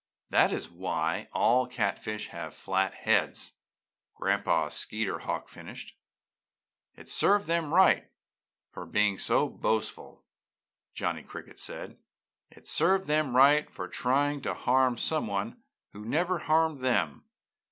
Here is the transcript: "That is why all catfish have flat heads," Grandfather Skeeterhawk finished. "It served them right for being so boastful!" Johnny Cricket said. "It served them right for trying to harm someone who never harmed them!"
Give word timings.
"That 0.29 0.51
is 0.51 0.67
why 0.67 1.27
all 1.31 1.67
catfish 1.67 2.29
have 2.29 2.55
flat 2.55 2.91
heads," 2.95 3.53
Grandfather 4.15 4.71
Skeeterhawk 4.71 5.47
finished. 5.47 5.95
"It 6.95 7.07
served 7.07 7.45
them 7.45 7.71
right 7.71 8.09
for 8.71 8.87
being 8.87 9.19
so 9.19 9.47
boastful!" 9.47 10.25
Johnny 10.91 11.21
Cricket 11.21 11.59
said. 11.59 11.99
"It 12.49 12.67
served 12.67 13.05
them 13.05 13.35
right 13.35 13.69
for 13.69 13.87
trying 13.87 14.41
to 14.41 14.55
harm 14.55 14.97
someone 14.97 15.61
who 15.93 16.03
never 16.03 16.39
harmed 16.39 16.79
them!" 16.79 17.25